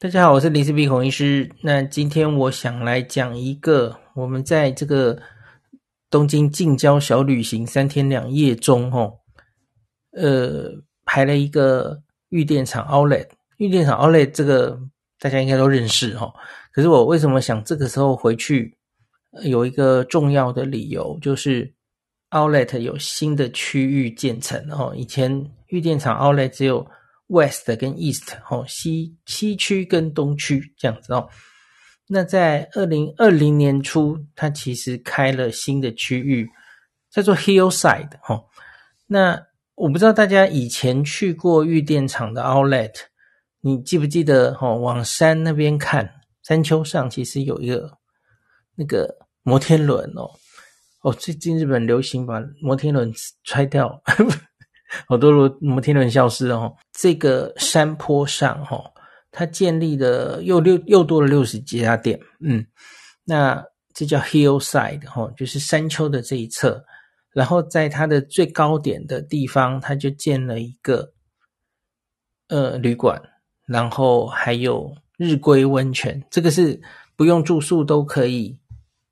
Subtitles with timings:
[0.00, 1.50] 大家好，我是林思碧孔医师。
[1.60, 5.20] 那今天我想来讲一个我们在这个
[6.08, 9.18] 东京近郊小旅行三天两夜中，吼，
[10.12, 10.70] 呃，
[11.04, 13.26] 排了一个御殿场 Outlet。
[13.56, 14.78] 御殿场 Outlet 这个
[15.18, 16.32] 大家应该都认识，吼。
[16.72, 18.78] 可是我为什么想这个时候回去？
[19.42, 21.74] 有一个重要的理由，就是
[22.30, 26.86] Outlet 有新的区域建成，哦，以前御殿场 Outlet 只有
[27.28, 31.28] West 跟 East，哦，西西区跟东区这样子哦。
[32.08, 36.48] 那在二零二零年初，它其实开了新的区域，
[37.10, 38.44] 叫做 Hillside，哦。
[39.06, 39.40] 那
[39.76, 42.94] 我不知道大家以前去过御殿场的 Outlet，
[43.60, 44.56] 你记不记得？
[44.60, 47.98] 哦，往山那边看，山丘上其实有一个
[48.74, 49.16] 那个。
[49.44, 50.28] 摩天轮哦，
[51.00, 53.10] 哦，最近日本流行把摩天轮
[53.44, 54.02] 拆掉，
[55.08, 56.76] 好多摩摩天轮消失了哦。
[56.92, 58.92] 这个山坡上哈、哦，
[59.30, 62.66] 它建立了又六又多了六十几家店，嗯，
[63.24, 66.84] 那这叫 Hillside 哈、哦，就是山丘的这一侧。
[67.32, 71.12] 然后在它的最高点的地方，它就建了一个
[72.48, 73.20] 呃旅馆，
[73.66, 76.80] 然后还有日归温泉，这个是
[77.16, 78.58] 不用住宿都可以。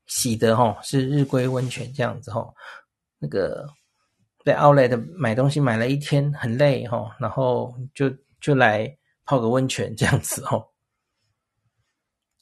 [0.09, 2.49] 洗的齁是日归温泉这样子齁，
[3.19, 3.67] 那个
[4.47, 8.09] 在 Outlet 买东西买了一天很累齁，然后就
[8.41, 10.65] 就来泡个温泉 这样子齁。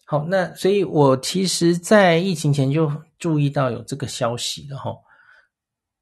[0.04, 5.00] 好，那所以我其实在疫情前就注意到有这个消息了齁。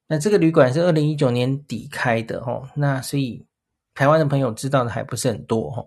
[0.09, 3.47] 那这个旅馆是二零一九年底开的齁，那所以
[3.95, 5.87] 台湾的朋友知道的还不是很多齁。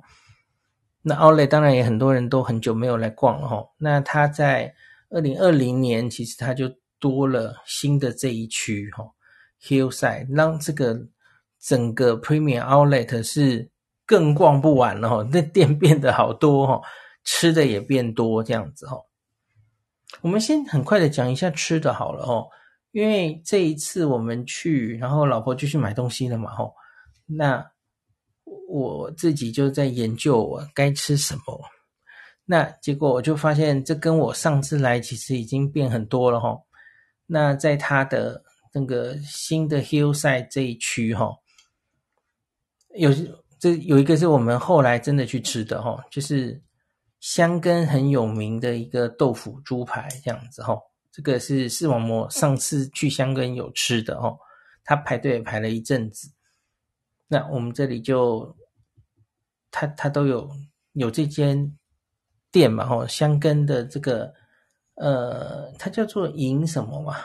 [1.01, 3.69] 那 Outlet 当然也很多人都很久没有来逛了齁。
[3.77, 4.73] 那他在
[5.09, 9.03] 二零二零年，其实它就多了新的这一区哈
[9.61, 11.07] ，Hillside，让这个
[11.59, 13.69] 整个 Premium Outlet 是
[14.05, 16.81] 更逛不完了哈，那店变得好多哈，
[17.23, 18.97] 吃的也变多这样子哈。
[20.21, 22.45] 我们先很快的讲一下吃的好了哈，
[22.91, 26.71] 因为这一次我们去，然后老婆就去买东西了嘛哈，
[27.25, 27.71] 那
[28.69, 31.61] 我自己就在研究我该吃什么。
[32.45, 36.61] 那结果我就发现，这跟我上次来其实已经变很多了齁。
[37.25, 38.43] 那在它的
[38.75, 41.39] 那个新的 Hillside 这一区齁，
[42.95, 43.09] 有
[43.57, 46.61] 这有一个是我们后来真的去吃的齁，就是
[47.21, 50.77] 箱根很有名的一个豆腐猪排这样子齁。
[51.13, 54.37] 这个是视网膜上次去箱根有吃的齁，
[54.83, 56.29] 他排队排了一阵子。
[57.29, 58.55] 那我们这里就，
[59.71, 60.51] 他他都有
[60.91, 61.75] 有这间。
[62.51, 64.33] 店嘛，吼，箱根的这个，
[64.93, 67.17] 呃，它叫做银什么嘛？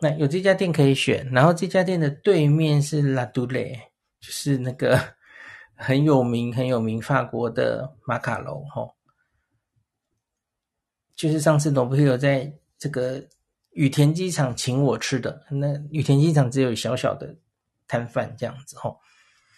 [0.00, 3.78] 那有这家店可以选，然后这家店的对面是拉杜雷，
[4.20, 4.98] 就是那个
[5.76, 8.94] 很有名很有名法国的马卡龙，吼，
[11.14, 13.22] 就是上次罗伯特有在这个
[13.70, 17.36] 羽田机场请我吃的，那羽田机场只有小小的
[17.86, 18.98] 摊贩这样子，吼，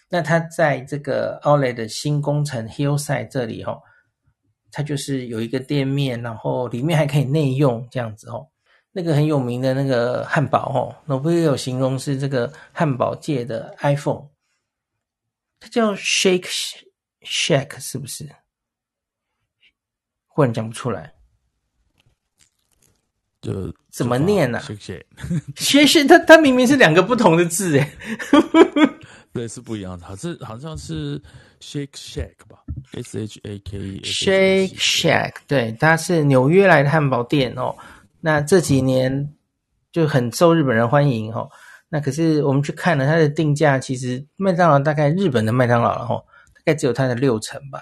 [0.09, 3.83] 那他在这个奥莱的新工程 Hillside 这里，吼。
[4.75, 8.49] 它就是有一个店面，然后里面还可以内用这样子哦。
[8.93, 14.29] 那个很有名的那个汉堡哦，那不是有形容是这个汉堡界的 iPhone，
[15.59, 16.51] 它叫 Shake
[17.23, 18.29] Shack 是不是？
[20.27, 21.15] 忽然讲不出来，
[23.41, 24.65] 就怎么念呢、 啊？
[24.67, 25.07] 谢谢，
[25.57, 27.93] 谢谢，它它明明是两个不同的字诶。
[29.33, 31.19] 对，是不一样的，好像好像是
[31.61, 34.01] Shake Shack 吧，S H A K E。
[34.03, 37.75] Shake Shack，对，它是纽约来的汉堡店哦。
[38.25, 39.35] 那这几年
[39.91, 41.51] 就很受日本人欢迎哦。
[41.89, 46.17] 那可是我们去看了它的定价，其实麦当劳大概日本的麦当劳了哈，
[46.55, 47.81] 大概只有它的六成吧。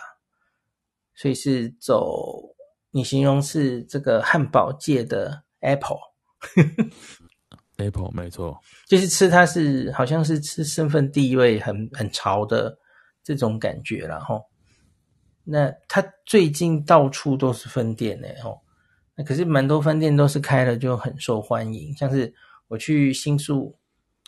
[1.15, 2.57] 所以是走
[2.91, 5.99] 你形容是这个汉堡界的 Apple。
[7.77, 8.59] Apple 没错，
[8.89, 12.79] 就是吃它是好像是吃身份地位很很潮的
[13.23, 14.43] 这种感觉然后。
[15.45, 18.59] 那它最近到处都是分店呢齁。
[19.25, 22.33] 可是蛮多分店都是开了就很受欢迎，像是
[22.69, 23.77] 我去新宿，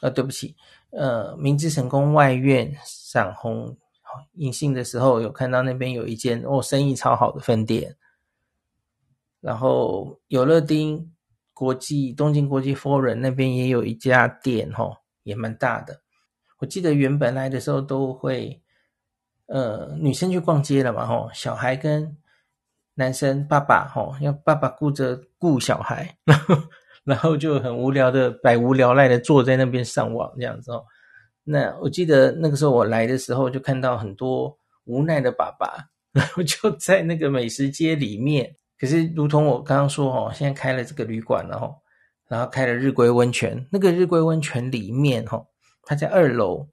[0.01, 0.55] 呃，对不起，
[0.91, 3.77] 呃，明治神宫外苑赏红
[4.35, 7.97] 银杏的时候，有看到那边有一间哦，生意超好的分店。
[9.41, 11.09] 然后有乐町。
[11.55, 16.01] 国际东京国际 Forum 那边也有一家店齁，也蛮大的。
[16.59, 18.61] 我记得原本来的时候都会，
[19.47, 22.17] 呃，女生去逛街了嘛吼，小孩跟
[22.95, 26.57] 男生爸爸吼，要爸爸顾着顾小孩，然 后
[27.05, 30.85] 然后就很无聊的百无聊赖的坐在那边上网这样子哦。
[31.45, 38.55] 那我记得那个时候我来的时候就看到很多无奈的爸爸 然后就在那个美食街里面。
[38.79, 41.73] 可是，如同我刚刚说哦，现在开了这个旅馆了哈，
[42.29, 43.65] 然后开了日归温泉。
[43.71, 45.47] 那个日归温泉里面哦，
[45.85, 46.69] 它在二楼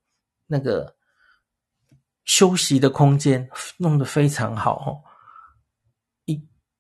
[0.48, 0.95] 那个
[2.25, 4.89] 休息的空间弄得非常好哦。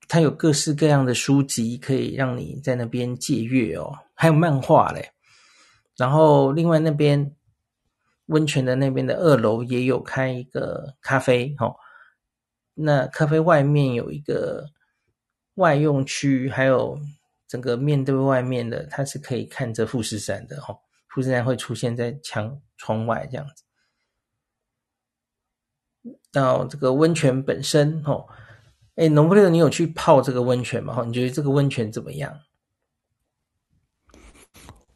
[0.09, 5.13] 它有各式各样的书籍可以让你在那边借阅哦，还有漫画嘞。
[5.95, 7.33] 然后，另外那边。
[8.29, 11.73] 温泉的那边的二楼也有开一个咖啡，哈，
[12.75, 14.67] 那咖啡外面有一个
[15.55, 16.99] 外用区，还有
[17.47, 20.77] 整个面对外面的，它是可以看着富士山的，哈，
[21.07, 23.63] 富士山会出现在墙窗外这样子。
[26.31, 28.23] 到这个温泉本身，哈，
[28.99, 30.93] 哎，农夫六，你有去泡这个温泉吗？
[30.93, 32.37] 哈，你觉得这个温泉怎么样？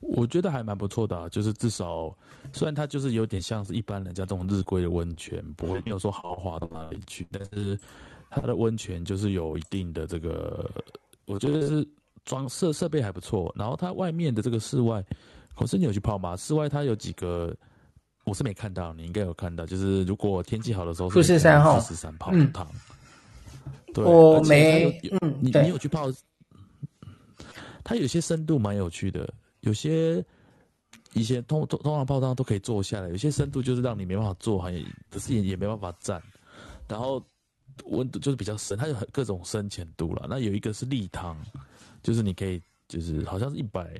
[0.02, 2.14] 我觉得还蛮不错的啊，就是至少
[2.52, 7.80] 虽然它就是有点像是一般人家这种日归的温泉，不会没有说豪华到哪里去，但是
[8.30, 10.70] 它的温泉就是有一定的这个，
[11.26, 11.88] 我觉得是
[12.26, 13.54] 装设设备还不错。
[13.56, 15.02] 然后它外面的这个室外，
[15.56, 16.36] 可是你有去泡吗？
[16.36, 17.56] 室外它有几个，
[18.26, 22.68] 我是没看到，你应该有看到，就是如果天气好的时候，富士山哈，富士山泡汤。
[23.94, 26.12] 对，我没，嗯，你你有去泡？
[27.84, 29.32] 它有些深度蛮有趣的。
[29.62, 30.24] 有些
[31.14, 34.72] 以前通通通常泡汤都可以坐下来，有些深度就是让你没办法坐，还
[35.10, 36.22] 可是也也没办法站。
[36.88, 37.24] 然后
[37.86, 40.26] 温度就是比较深，它有很各种深浅度了。
[40.30, 41.38] 那有一个是立汤，
[42.02, 43.98] 就是你可以就是好像是一百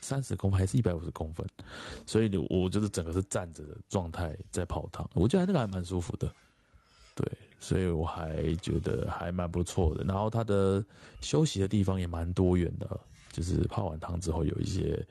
[0.00, 1.46] 三十公分还是一百五十公分，
[2.06, 6.32] 所以你我就是整个是站着的状态在泡汤，我觉得那个还蛮舒服的。
[7.14, 7.26] 对，
[7.62, 10.04] 所以我还觉得还蛮不错的。
[10.04, 10.84] 然后它的
[11.20, 13.00] 休息的地方也蛮多元的。
[13.30, 15.02] 就是泡完汤之后，有一些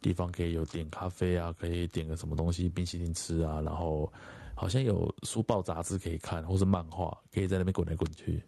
[0.00, 4.12] 地方可以有点咖啡啊，可以点个什么东西冰淇淋吃啊，然后
[4.54, 8.40] 好像有书报杂志可以看，或是漫画，可以在那边滚来滚去。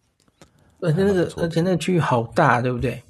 [0.78, 3.02] 而且那个，而且那个区域好大，对不对？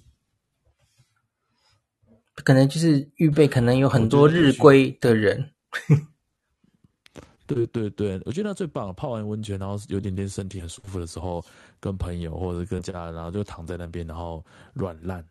[2.36, 5.50] 可能就是预备，可能有很多日归的人。
[7.46, 11.44] 对对对，我觉得那最棒，泡完温泉，然后有点点身体很舒服的时候，
[11.80, 14.44] 跟朋友或者跟家人，然后就躺在那边，然后
[14.74, 15.24] 软烂。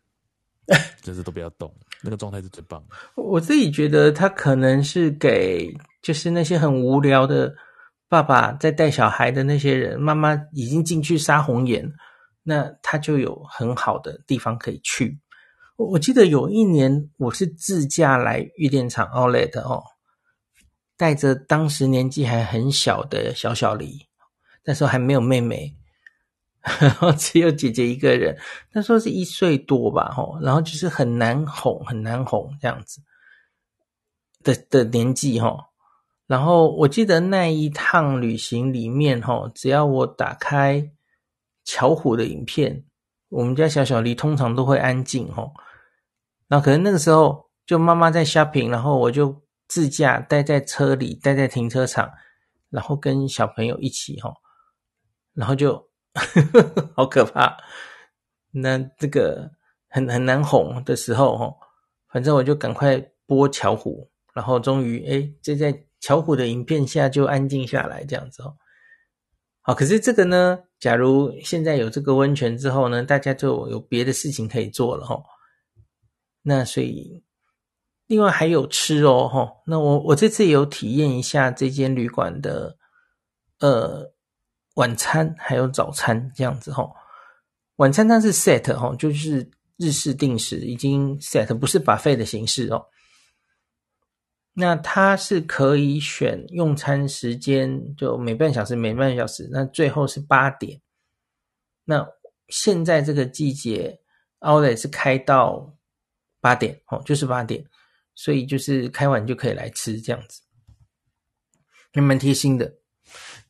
[1.03, 1.71] 就是都不要动，
[2.01, 2.95] 那个状态是最棒的。
[3.21, 5.71] 我自己觉得他可能是给，
[6.01, 7.53] 就是那些很无聊的
[8.09, 11.87] 爸爸在带小孩的那些人，妈妈已经进去杀红眼，
[12.41, 15.19] 那他就有很好的地方可以去。
[15.75, 19.83] 我我记得有一年我是自驾来玉电厂 Outlet 哦，
[20.97, 24.07] 带着当时年纪还很小的小小黎，
[24.63, 25.75] 那时候还没有妹妹。
[26.79, 28.35] 然 后只有姐姐一个人，
[28.73, 33.01] 那时候是一岁多吧，吼，然后就是很难哄，很难哄这样子
[34.41, 35.59] 的的年纪，吼。
[36.25, 40.91] 然后我记得那一趟旅行里面，吼，只要我打开
[41.63, 42.83] 巧虎的影片，
[43.29, 45.53] 我们家小小黎通常都会安静，吼。
[46.47, 52.11] 然后可能那个时候就妈妈在 shopping，然后我就自驾待在车里，待在停车场，
[52.69, 54.33] 然后跟小朋友一起，吼，
[55.33, 55.89] 然后就。
[56.95, 57.57] 好可怕！
[58.51, 59.51] 那这个
[59.89, 61.53] 很很难哄的时候，哈，
[62.07, 68.55] 反正我就赶快播巧虎，然后终于，哎，就在巧虎的影片下就安静下来，这样子哦。
[69.59, 75.21] 好，可是这个呢，假如现在有这个温泉之后呢，大家就有别的事情可以做了，哈。
[76.43, 77.24] 那所以，
[78.07, 79.51] 另外还有吃哦，哈。
[79.65, 82.77] 那我我这次有体验一下这间旅馆的，
[83.59, 84.13] 呃。
[84.75, 86.93] 晚餐还有早餐这样子齁，
[87.77, 92.87] 晚餐它是 set 齁，就是日式定时，已经 set，不是 buffet 的形式哦。
[94.51, 100.81] 那它是可以选用餐时间，就每半小时，每半小时，那最后是八点。
[101.85, 102.05] 那
[102.49, 104.01] 现在这个季节
[104.41, 105.73] ，Outlet 是开到
[106.41, 107.63] 八点哦，就是八点，
[108.15, 110.41] 所以就是开完就可以来吃这样子，
[111.93, 112.73] 还蛮贴心的。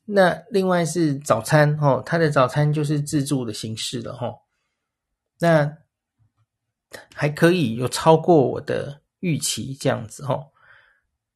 [0.04, 4.32] 那另外是早餐哦，它的早餐就是自助的形式了哈。
[5.38, 5.76] 那
[7.14, 10.38] 还可以有超过我的预期这样子哈。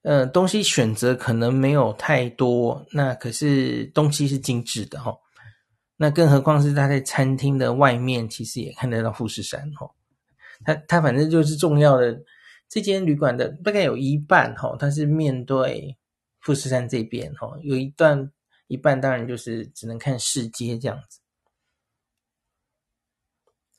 [0.03, 5.15] 呃，东西选择可能没有太多，那可是东西是精致的哈。
[5.97, 9.91] 那更何况是他在餐厅的外面，其实也看得到富士山哈。
[10.65, 12.19] 他他反正就是重要的
[12.71, 15.99] 这间旅馆的大概有一半哈，它是面对
[16.41, 18.33] 富士山这边哈，有一段。
[18.71, 21.19] 一半当然就是只能看市街这样子。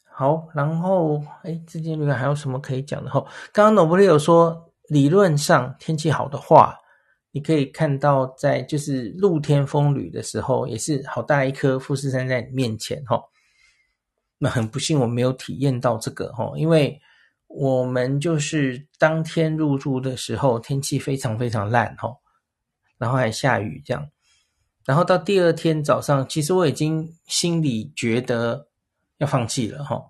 [0.03, 3.09] 好，然后哎，这间旅馆还有什么可以讲的？
[3.09, 3.21] 哈，
[3.53, 6.77] 刚刚诺布利有说，理论上天气好的话，
[7.31, 13.17] 你可以看到，在就是露天风吕的时候，也是好大一颗富士山在你面前哈。
[14.39, 17.01] 那很不幸我没有体验到这个哈，因为
[17.53, 22.15] 我们就是当天入住的时候，天气非常非常烂哈，
[22.97, 24.07] 然后还下雨这样。
[24.85, 28.67] 然后到第二天早上，其实我已经心里觉得
[29.17, 30.01] 要放弃了哈。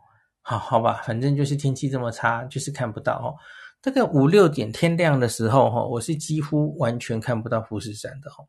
[0.44, 3.34] 好好吧，反正就是天气这么差，就是看不到哈。
[3.82, 8.44] 大概五六点天亮的时候，哈，我是几乎完全看不到富士山的，哈。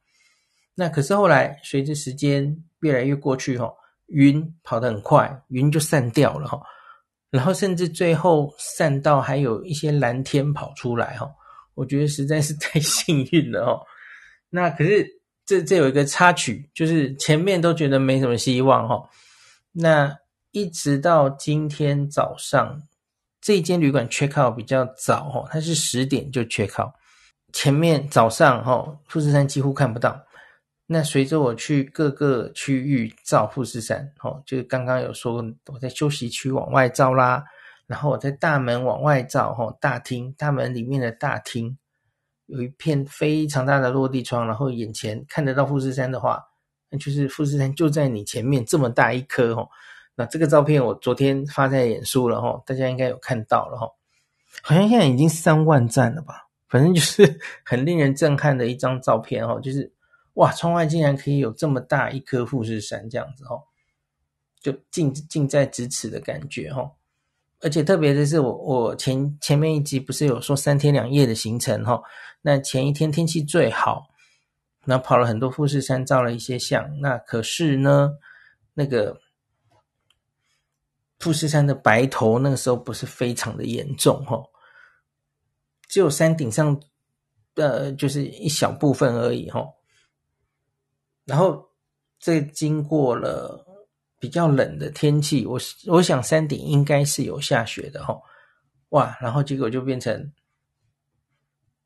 [0.75, 3.71] 那可是后来随着时间越来越过去，哈，
[4.07, 6.61] 云跑得很快，云就散掉了，哈。
[7.33, 11.29] 然后甚至最后散到还有一些蓝天跑出来，哈。
[11.75, 13.83] 我觉得实在是太幸运了，哈。
[14.51, 15.05] 那可是
[15.45, 19.09] 这这有一个插曲，就是前面都觉得没什么希望，哈。
[19.73, 20.17] 那
[20.53, 22.83] 一直到今天早上。
[23.45, 26.93] 这间旅馆 check out 比较早哦，它是十点就 check out。
[27.53, 30.25] 前面早上哈，富士山几乎看不到。
[30.93, 37.43] 那随着我去各个区域照富士山，哦，就是刚刚有说我在休息区往外照啦，
[37.87, 41.79] 然后我在大门往外照，哈，大厅大门里面的大厅
[42.45, 46.45] 有一片非常大的落地窗，然后眼前看得到富士山的话，
[46.91, 49.67] 那就是富士山就在你前面这么大一颗哦。
[50.15, 53.89] 那这个照片我昨天发在脸书了哈，大家应该有看到了哈，
[54.63, 59.91] 好像现在已经三万赞了吧，反正就是很令人震撼的一张照片哈，就是
[60.35, 63.63] 哇，窗外竟然可以有这么大一颗富士山这样子哦，
[64.61, 66.93] 就近近在咫尺的感觉哦，
[67.61, 72.03] 而且特别的是我我前前面一集不是有说三天两夜的行程哈，
[72.43, 74.09] 那前一天天气最好，
[74.85, 78.13] 那跑了很多富士山照了一些相，那可是呢
[78.75, 79.21] 那个。
[81.19, 84.43] 富士山的白头那个时候不是非常的严重哈，
[85.87, 86.81] 只有山顶上，
[87.55, 89.65] 呃，就是一小部分而已哈。
[91.25, 91.69] 然后
[92.19, 93.65] 这经过了
[94.19, 98.19] 比较冷的天气，我我想山顶应该是有下雪的哈。
[98.91, 100.33] 哇，然后结果就变成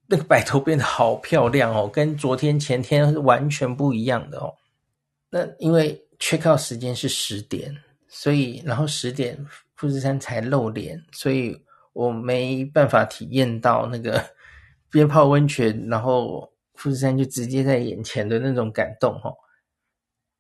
[0.07, 4.55] 那个白头变得好漂亮哦，跟昨天前天完全不一样的哦。
[5.31, 7.77] 那因为 check out 时间是十点。
[8.09, 9.37] 所以，然后十点
[9.75, 11.61] 富士山才露脸，所以
[11.93, 14.25] 我没办法体验到那个
[14.91, 19.33] 边泡温泉，然后富士山就直接在眼前的那种感动哈，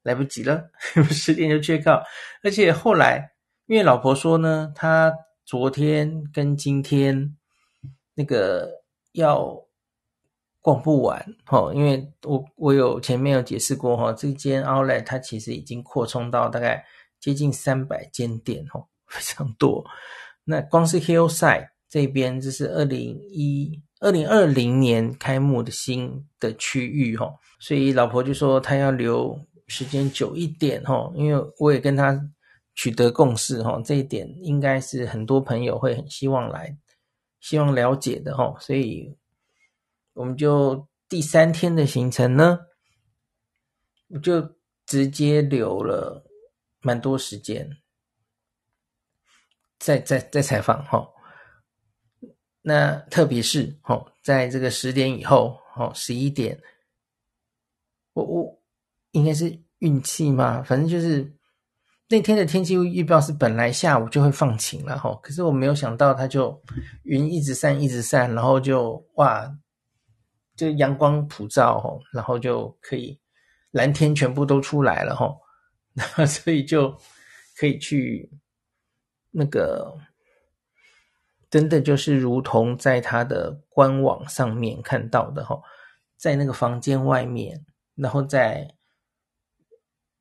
[0.02, 0.70] 来不及了，
[1.10, 2.02] 十点就缺告
[2.42, 3.32] 而且后来
[3.66, 5.12] 因为老婆说呢，她
[5.44, 7.36] 昨天跟今天
[8.14, 8.70] 那个
[9.12, 9.60] 要
[10.60, 16.84] 逛不完哈，因为我我有前面有解释过哈，这间 Outlet 它其实已经扩充到大概。
[17.18, 19.84] 接近三百间店哦， 非常多。
[20.44, 29.38] 那光是 Hillside 这边，这是二零一二零二零年开幕的新的区域哈，所以老婆就说她要留
[29.68, 32.20] 时间久一点哈，因为我也跟她
[32.74, 36.76] 取得共识哈，这一点应该是很多朋友会很希望来，
[37.40, 39.16] 希望了解的哈，所以
[40.14, 42.60] 我们就第三天的行程呢，
[44.08, 46.22] 我就直接留了。
[46.82, 47.78] 蛮多时间，
[49.76, 51.04] 在在在采访哈，
[52.68, 56.60] 那特别是哦，在这个十点以后，哦十一点，
[58.12, 58.60] 我我
[59.12, 61.32] 应该是运气嘛，反正就是
[62.08, 66.60] 那天的天气预报是本来下午就会放晴了哈，可是我没有想到它就
[67.04, 69.48] 云一直散一直散，然后就哇，
[70.56, 73.16] 就阳光普照哦，然后就可以
[73.70, 75.32] 蓝天全部都出来了哈。
[75.94, 76.98] 那 所以就
[77.56, 78.28] 可以去
[79.30, 79.96] 那个，
[81.56, 85.58] 真的就是如同在他的官网上面看到的哈，
[86.18, 88.74] 在那个房间外面，然后在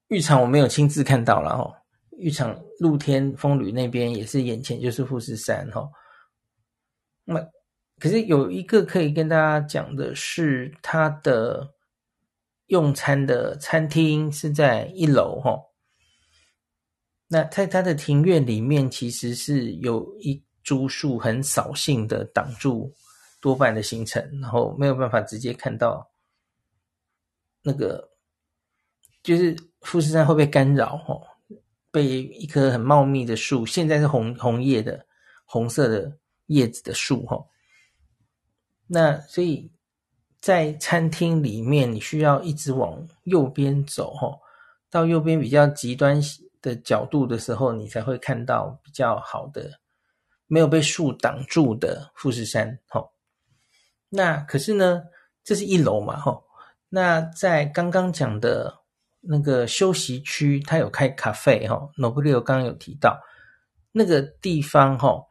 [0.07, 1.73] 浴场我没有亲自看到了哈，
[2.17, 5.89] 浴场露天风吕那边也是眼前就是富士山哈。
[7.25, 7.45] 那
[7.99, 11.73] 可是有一个可以跟大家讲的是，他的。
[12.67, 15.55] 用餐的餐厅是在一楼哈，
[17.27, 22.93] 那在它的庭院里面其实是有一株树很扫兴的挡住
[23.39, 26.05] 多半的行程，然后没有办法直接看到
[27.61, 28.09] 那个，
[29.23, 31.23] 就是富士山会被干扰哦，
[31.89, 35.05] 被一棵很茂密的树，现在是红红叶的
[35.45, 36.17] 红色的
[36.47, 37.41] 叶子的树哈，
[38.87, 39.71] 那所以。
[40.41, 44.29] 在餐厅里面，你需要一直往右边走，哈，
[44.91, 46.21] 到右边比较极端
[46.61, 49.71] 的角度的时候，你才会看到比较好的，
[50.47, 53.03] 没有被树挡住的富士山，哈。
[54.09, 55.03] 那可是呢，
[55.43, 56.41] 这是一楼嘛，哈。
[56.89, 58.81] 那在刚刚讲的
[59.21, 61.89] 那个休息区，它有开咖啡，哈。
[61.97, 63.19] Noburio 刚刚有提到
[63.91, 65.21] 那个地方，哈，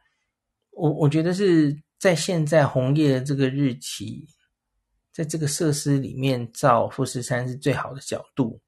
[0.71, 4.27] 我我觉得是在现在红叶的这个日期，
[5.11, 8.61] 在这个设施里面照富士山是最好的角度。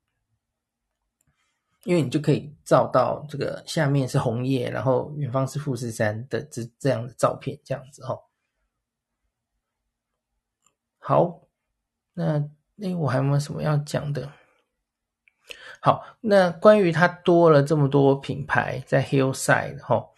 [1.88, 8.20] 因为你就可以照到这个下面是红叶，然后远方是富士山的这这样的照片，这样子哈。
[11.00, 11.44] 好，
[12.14, 12.44] 那
[12.76, 14.30] 那我还有没有什么要讲的？
[15.80, 20.10] 好，那关于它多了这么多品牌在 Hillside 哈，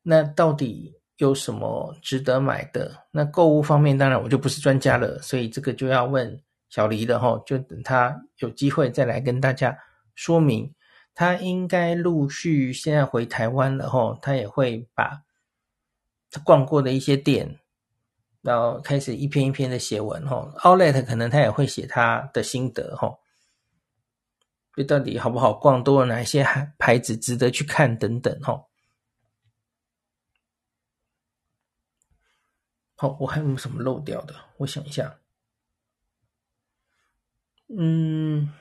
[0.00, 3.04] 那到底有什么值得买的？
[3.10, 9.76] 那购物方面，当然我就不是专家了，所以这个就要问小黎了哈，就等他有机会再来跟大家。
[10.20, 10.74] 说明
[11.14, 15.22] 他应该陆续现在回台湾了吼，他也会把
[16.30, 17.58] 他逛过的一些店，
[18.42, 20.52] 然后开始一篇一篇的写文吼。
[20.58, 23.18] Outlet 可能他也会写他的心得吼，
[24.76, 26.44] 就到底好不好逛，都有哪些
[26.78, 28.68] 牌子值得去看等等吼。
[32.94, 34.34] 好，我还有没有什么漏掉的？
[34.58, 35.18] 我想一下，
[37.74, 38.52] 嗯。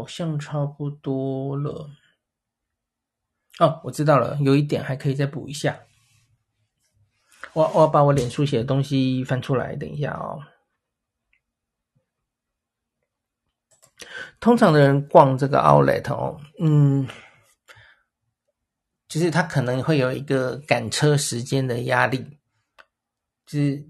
[0.00, 1.90] 好像差不多了。
[3.58, 5.80] 哦，我知道了，有一点还可以再补一下。
[7.52, 10.40] 我我把我脸书写的东西翻出来，等一下哦。
[14.40, 17.06] 通常的人逛这个 Outlet 哦，嗯，
[19.06, 22.38] 就是他可能会有一个赶车时间的压力，
[23.44, 23.86] 就是。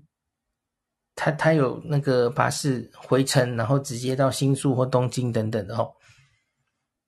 [1.16, 5.94] 他他有那个巴士回程，然后直接到新宿或东京等等的哦。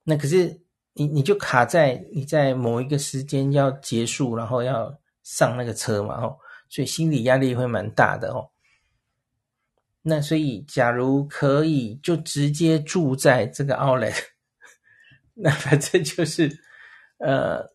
[0.05, 0.61] 那可是
[0.95, 8.51] 你你就卡在你在某一个时间要结束，然后要上那个车嘛哦，所以心理压力会蛮大的哦。
[10.03, 14.17] 那所以假如可以就直接住在这个 Outlet，
[15.35, 16.61] 那反正就是
[17.19, 17.71] 呃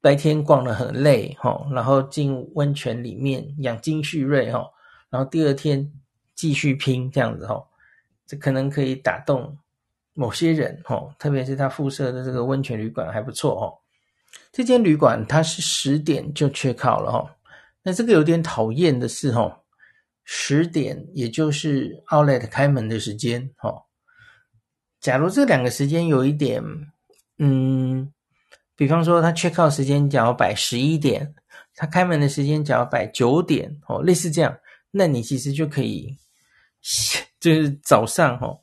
[0.00, 4.70] 白天逛得很累哈，然后进温泉里面养精蓄锐哈。
[5.10, 5.92] 然后第二天
[6.34, 7.68] 继续拼这样子吼，
[8.26, 9.58] 这可能可以打动
[10.14, 13.78] 某些人吼，特别是他附设的这个温泉旅馆还不错吼。
[14.50, 17.30] 这间旅馆它是十点就 check out 了吼，
[17.82, 19.64] 那这个有点讨厌的是吼，
[20.24, 23.84] 十点也就是 Outlet 开门的时间吼。
[25.00, 26.62] 假如这两个时间有一点，
[27.38, 28.12] 嗯，
[28.76, 31.34] 比方说他 check out 时间假如摆十一点，
[31.74, 34.56] 他开门的时间假如摆九点哦，类似这样。
[34.90, 36.16] 那你其实就可以，
[37.40, 38.60] 就是早上哦，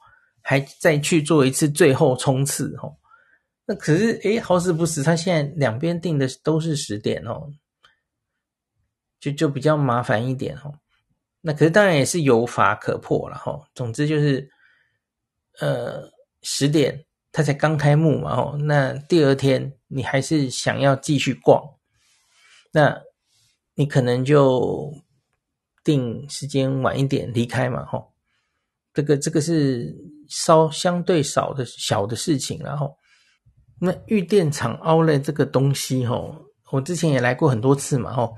[0.50, 2.98] 还再去做一次最后冲刺哦。
[3.68, 7.54] 那可是诶，好死不死，他现在两边定的都是十点哦，
[9.20, 10.74] 就就比较麻烦一点哦。
[11.42, 13.62] 那可是当然也是有法可破了哈。
[13.76, 14.50] 总之就是，
[15.60, 18.58] 呃，十点他才刚开幕嘛哦。
[18.58, 21.64] 那第二天你还是想要继续逛，
[22.72, 23.00] 那
[23.76, 24.92] 你可能就。
[25.82, 28.14] 定时间晚一点离开嘛，吼，
[29.00, 29.96] 这个这个是
[30.28, 32.94] 稍相对少的小的事情，然后
[33.80, 36.36] 那御电场 Outlet 这个东西，吼，
[36.70, 38.36] 我之前也来过很多次嘛，吼，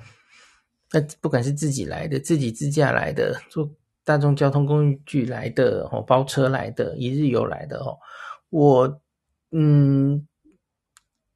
[0.92, 3.68] 那不管是自己来的、自己自驾来的、坐
[4.04, 7.98] 大众交通工具来的、哦包车来的、一日游来的，哦，
[8.52, 9.02] 我
[9.50, 10.28] 嗯，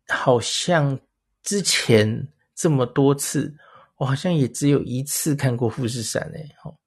[0.08, 1.00] 好像
[1.42, 3.52] 之前这么多次。
[3.98, 6.78] 我好像也只有一次看过富士山诶，吼，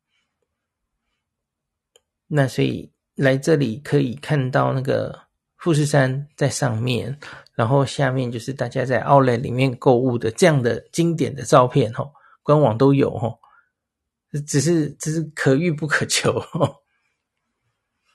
[2.28, 5.18] 那所以来这里可以看到那个
[5.56, 7.18] 富士山在上面，
[7.54, 12.12] 然后下面就是大家在奥莱里面购物的这样的经典的照片，哦，
[12.42, 13.38] 官网都有，哦，
[14.46, 16.76] 只是只是可遇不可求，哦，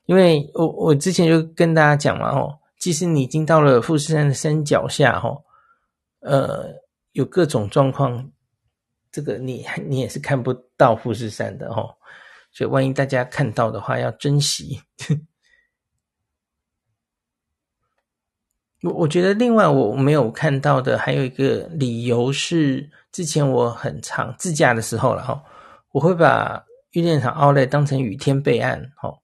[0.05, 5.43] 因为我我之前就跟大家讲嘛，哦，即使你已经到了富士山的山脚下，哦，
[6.19, 6.69] 呃，
[7.11, 8.31] 有各种状况。
[9.11, 11.95] 这个你你也是看不到富士山的哦，
[12.53, 14.81] 所以万一大家看到的话，要珍惜。
[18.83, 25.43] 我 我觉得另外我没有看到的还有一个理由是，之前我很常自驾的时候了哈，
[25.93, 29.19] 我会把玉电场 Outlet 当成雨天备案哦。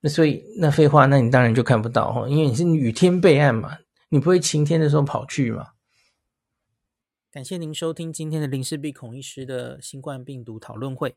[0.00, 5.74] 那所以那废话，那你当然就看不到哈，因为你是雨天备案嘛，你不会晴天的时候跑去嘛。
[7.30, 11.16] 感谢您收听今天的林氏璧孔医师的新冠病毒讨论会。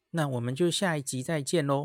[0.11, 1.79] 那我们就下一集再见喽。